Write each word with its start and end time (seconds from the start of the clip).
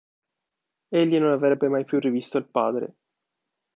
Egli 0.89 1.19
non 1.19 1.29
avrebbe 1.31 1.67
mai 1.67 1.85
più 1.85 1.99
rivisto 1.99 2.39
il 2.39 2.47
padre. 2.47 2.95